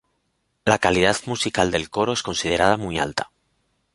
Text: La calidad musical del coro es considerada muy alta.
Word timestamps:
La 0.65 0.79
calidad 0.79 1.15
musical 1.27 1.69
del 1.69 1.91
coro 1.91 2.13
es 2.13 2.23
considerada 2.23 2.75
muy 2.75 2.97
alta. 2.97 3.29